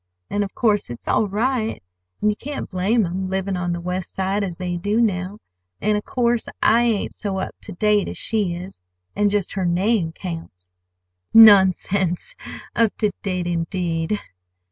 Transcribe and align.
And 0.31 0.43
of 0.43 0.55
course 0.55 0.89
it's 0.89 1.07
all 1.07 1.27
right, 1.27 1.83
and 2.21 2.31
you 2.31 2.35
can't 2.35 2.67
blame 2.71 3.05
'em, 3.05 3.29
livin' 3.29 3.55
on 3.55 3.71
the 3.71 3.79
West 3.79 4.15
Side, 4.15 4.43
as 4.43 4.55
they 4.57 4.75
do 4.75 4.99
now. 4.99 5.37
And, 5.79 5.95
of 5.95 6.03
course, 6.05 6.49
I 6.59 6.81
ain't 6.81 7.13
so 7.13 7.37
up 7.37 7.53
ter 7.61 7.73
date 7.73 8.09
as 8.09 8.17
she 8.17 8.55
is. 8.55 8.81
And 9.15 9.29
just 9.29 9.51
her 9.53 9.63
name 9.63 10.11
counts." 10.11 10.71
"Nonsense! 11.35 12.33
Up 12.75 12.97
to 12.97 13.11
date, 13.21 13.45
indeed!" 13.45 14.19